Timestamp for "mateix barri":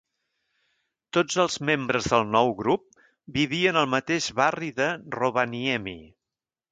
3.91-4.71